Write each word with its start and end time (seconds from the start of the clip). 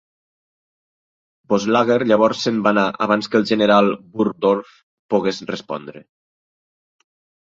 Boeselager 1.51 1.97
llavors 2.11 2.39
se'n 2.45 2.57
va 2.67 2.71
anar 2.75 2.85
abans 3.07 3.29
que 3.33 3.37
el 3.39 3.45
General 3.49 3.91
Burgdorf 4.15 4.71
pogués 5.15 5.43
respondre. 5.53 6.03